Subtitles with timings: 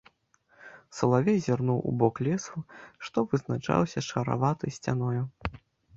[0.99, 2.57] Салавей зірнуў у бок лесу,
[3.09, 5.23] што вызначаўся шараватай сцяною.